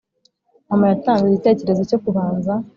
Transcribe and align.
Mama 0.69 0.85
yatanze 0.91 1.23
igitekerezo 1.27 1.81
cyo 1.89 1.99
kubanza 2.03 2.53